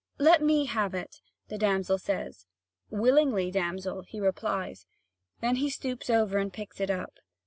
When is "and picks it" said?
6.39-6.89